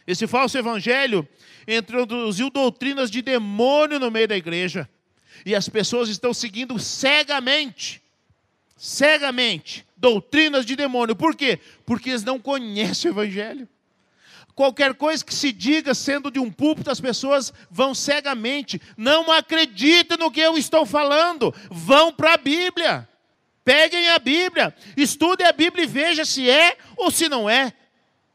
[0.07, 1.27] Esse falso evangelho
[1.67, 4.89] introduziu doutrinas de demônio no meio da igreja.
[5.45, 8.01] E as pessoas estão seguindo cegamente,
[8.77, 11.17] cegamente, doutrinas de demônio.
[11.17, 11.59] Por quê?
[11.85, 13.69] Porque eles não conhecem o Evangelho.
[14.55, 18.81] Qualquer coisa que se diga sendo de um púlpito, as pessoas vão cegamente.
[18.97, 21.55] Não acreditem no que eu estou falando.
[21.71, 23.07] Vão para a Bíblia.
[23.67, 27.73] Peguem a Bíblia, estudem a Bíblia e vejam se é ou se não é.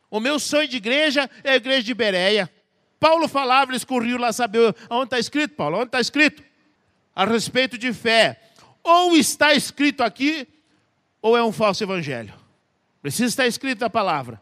[0.09, 2.51] O meu sonho de igreja é a igreja de Bereia.
[2.99, 6.43] Paulo falava, eles corriam lá saber onde está escrito, Paulo, onde está escrito?
[7.15, 8.41] A respeito de fé.
[8.83, 10.45] Ou está escrito aqui,
[11.21, 12.33] ou é um falso evangelho.
[13.01, 14.41] Precisa estar escrito a palavra,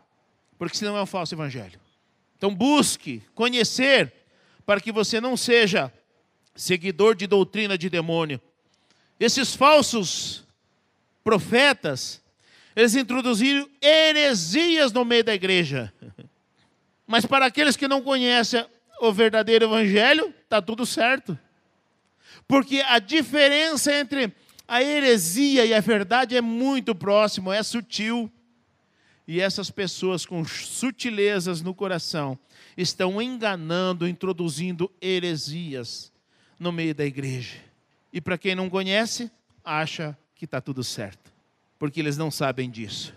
[0.57, 1.79] porque senão é um falso evangelho.
[2.35, 4.11] Então busque conhecer,
[4.65, 5.93] para que você não seja
[6.55, 8.41] seguidor de doutrina de demônio.
[9.19, 10.48] Esses falsos
[11.23, 12.21] profetas,
[12.75, 15.93] eles introduziram heresias no meio da igreja.
[17.05, 18.65] Mas para aqueles que não conhecem
[19.01, 21.37] o verdadeiro evangelho, está tudo certo.
[22.47, 24.33] Porque a diferença entre
[24.67, 28.31] a heresia e a verdade é muito próximo, é sutil.
[29.27, 32.37] E essas pessoas com sutilezas no coração
[32.77, 36.11] estão enganando, introduzindo heresias
[36.59, 37.57] no meio da igreja.
[38.11, 39.31] E para quem não conhece,
[39.63, 41.33] acha que está tudo certo,
[41.77, 43.13] porque eles não sabem disso.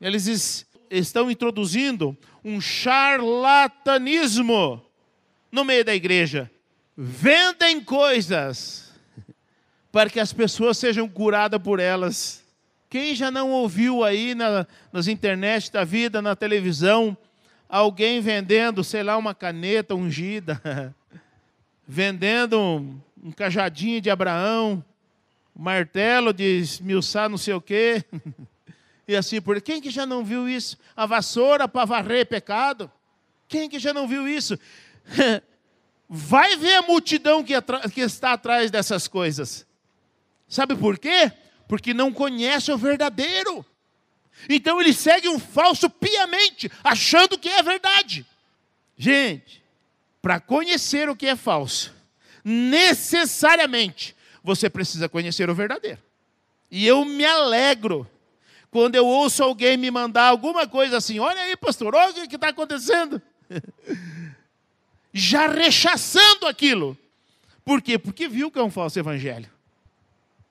[0.00, 4.80] Eles estão introduzindo um charlatanismo
[5.50, 6.48] no meio da igreja.
[6.96, 8.92] Vendem coisas
[9.90, 12.44] para que as pessoas sejam curadas por elas.
[12.88, 17.16] Quem já não ouviu aí na, nas internet da vida, na televisão,
[17.68, 20.94] alguém vendendo, sei lá, uma caneta ungida,
[21.84, 24.84] vendendo um, um cajadinho de Abraão,
[25.54, 28.04] martelo de esmiuçar não sei o quê.
[29.06, 30.78] E assim por Quem que já não viu isso?
[30.96, 32.90] A vassoura para varrer pecado?
[33.46, 34.58] Quem que já não viu isso?
[36.08, 37.52] Vai ver a multidão que,
[37.92, 39.66] que está atrás dessas coisas.
[40.48, 41.30] Sabe por quê?
[41.68, 43.64] Porque não conhece o verdadeiro.
[44.48, 48.26] Então ele segue um falso piamente, achando que é verdade.
[48.96, 49.62] Gente,
[50.22, 51.94] para conhecer o que é falso,
[52.42, 55.98] necessariamente você precisa conhecer o verdadeiro.
[56.70, 58.06] E eu me alegro
[58.70, 62.34] quando eu ouço alguém me mandar alguma coisa assim: olha aí, pastor, olha o que
[62.34, 63.22] está acontecendo.
[65.12, 66.98] Já rechaçando aquilo.
[67.64, 67.98] Por quê?
[67.98, 69.48] Porque viu que é um falso evangelho.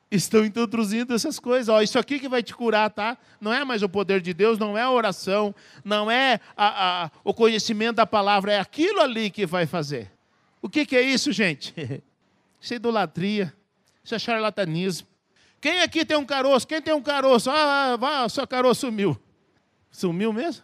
[0.09, 1.69] Estão introduzindo essas coisas.
[1.69, 3.17] Ó, isso aqui que vai te curar, tá?
[3.41, 7.11] Não é mais o poder de Deus, não é a oração, não é a, a,
[7.23, 10.09] o conhecimento da palavra, é aquilo ali que vai fazer.
[10.61, 11.73] O que, que é isso, gente?
[12.61, 13.53] Isso é idolatria.
[14.03, 15.07] Isso é charlatanismo.
[15.61, 16.67] Quem aqui tem um caroço?
[16.67, 17.49] Quem tem um caroço?
[17.49, 19.17] Ah, ah, seu caroço sumiu.
[19.89, 20.61] Sumiu mesmo?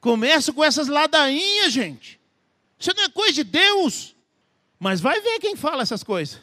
[0.00, 2.18] Começa com essas ladainhas, gente.
[2.78, 4.16] Isso não é coisa de Deus.
[4.78, 6.40] Mas vai ver quem fala essas coisas.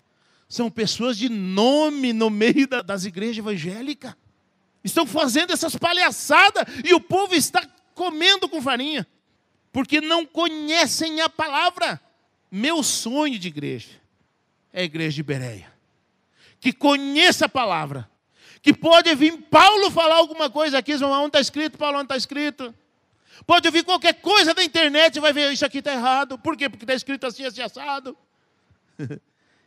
[0.47, 4.13] São pessoas de nome no meio da, das igrejas evangélicas.
[4.83, 9.07] Estão fazendo essas palhaçadas e o povo está comendo com farinha.
[9.71, 11.99] Porque não conhecem a palavra.
[12.51, 13.89] Meu sonho de igreja
[14.71, 15.70] é a igreja de Bereia
[16.61, 18.09] que conheça a palavra.
[18.61, 22.73] Que pode vir Paulo falar alguma coisa aqui, onde está escrito, Paulo, onde está escrito.
[23.47, 26.37] Pode ouvir qualquer coisa da internet e vai ver, isso aqui está errado.
[26.37, 26.69] Por quê?
[26.69, 28.15] Porque está escrito assim, assim, assado.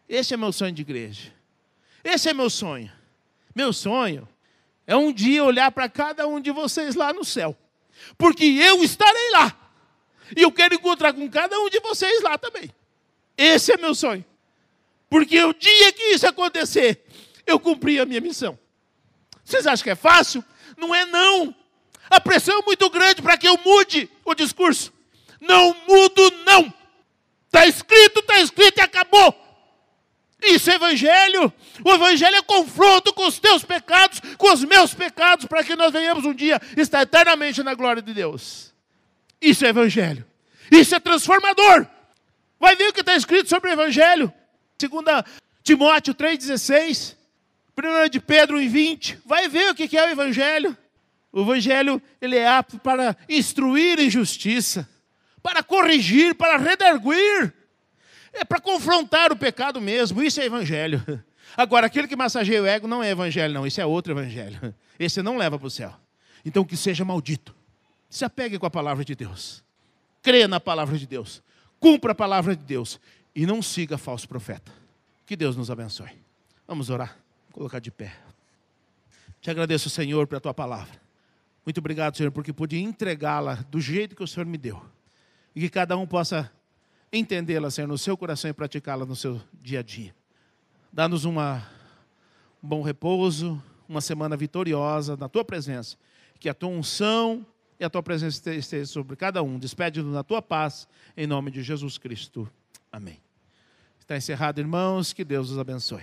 [0.08, 1.32] Esse é meu sonho de igreja.
[2.04, 2.92] Esse é meu sonho.
[3.52, 4.28] Meu sonho
[4.86, 7.56] é um dia olhar para cada um de vocês lá no céu.
[8.16, 9.58] Porque eu estarei lá.
[10.36, 12.70] E eu quero encontrar com cada um de vocês lá também.
[13.36, 14.24] Esse é meu sonho.
[15.14, 17.04] Porque o dia que isso acontecer,
[17.46, 18.58] eu cumpri a minha missão.
[19.44, 20.44] Vocês acham que é fácil?
[20.76, 21.54] Não é não.
[22.10, 24.92] A pressão é muito grande para que eu mude o discurso.
[25.40, 26.74] Não mudo não.
[27.46, 29.32] Está escrito, está escrito e acabou.
[30.42, 31.52] Isso é evangelho.
[31.84, 35.92] O evangelho é confronto com os teus pecados, com os meus pecados, para que nós
[35.92, 38.74] venhamos um dia estar eternamente na glória de Deus.
[39.40, 40.26] Isso é evangelho.
[40.72, 41.86] Isso é transformador.
[42.58, 44.34] Vai ver o que está escrito sobre o evangelho.
[44.84, 45.24] Segunda
[45.62, 47.16] Timóteo 3,16,
[47.74, 50.76] 1 de Pedro 1,20, vai ver o que é o Evangelho.
[51.32, 54.86] O Evangelho ele é apto para instruir em justiça,
[55.42, 57.50] para corrigir, para redarguir,
[58.30, 61.02] é para confrontar o pecado mesmo, isso é Evangelho.
[61.56, 64.74] Agora, aquele que massageia o ego não é Evangelho, não, isso é outro Evangelho.
[65.00, 65.94] Esse não leva para o céu.
[66.44, 67.54] Então, que seja maldito.
[68.10, 69.64] Se apegue com a palavra de Deus.
[70.22, 71.42] Creia na palavra de Deus.
[71.80, 73.00] Cumpra a palavra de Deus
[73.34, 74.72] e não siga falso profeta.
[75.26, 76.10] Que Deus nos abençoe.
[76.66, 77.18] Vamos orar,
[77.48, 78.14] Vou colocar de pé.
[79.40, 81.00] Te agradeço, Senhor, pela tua palavra.
[81.64, 84.82] Muito obrigado, Senhor, porque pude entregá-la do jeito que o Senhor me deu.
[85.54, 86.50] E que cada um possa
[87.12, 90.14] entendê-la, Senhor, no seu coração e praticá-la no seu dia a dia.
[90.92, 91.34] Dá-nos um
[92.62, 95.96] bom repouso, uma semana vitoriosa na tua presença.
[96.38, 97.46] Que a tua unção
[97.78, 99.58] e a tua presença esteja sobre cada um.
[99.58, 102.50] Despede-nos na tua paz, em nome de Jesus Cristo.
[102.90, 103.23] Amém.
[104.04, 105.14] Está encerrado, irmãos.
[105.14, 106.02] Que Deus os abençoe.